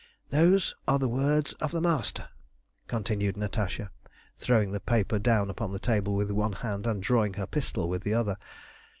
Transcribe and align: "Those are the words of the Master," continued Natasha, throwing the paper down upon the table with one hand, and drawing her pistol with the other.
"Those 0.31 0.73
are 0.87 0.97
the 0.97 1.07
words 1.07 1.53
of 1.61 1.69
the 1.69 1.79
Master," 1.79 2.29
continued 2.87 3.37
Natasha, 3.37 3.91
throwing 4.39 4.71
the 4.71 4.79
paper 4.79 5.19
down 5.19 5.47
upon 5.51 5.73
the 5.73 5.77
table 5.79 6.15
with 6.15 6.31
one 6.31 6.53
hand, 6.53 6.87
and 6.87 7.03
drawing 7.03 7.35
her 7.35 7.45
pistol 7.45 7.87
with 7.87 8.01
the 8.01 8.15
other. 8.15 8.37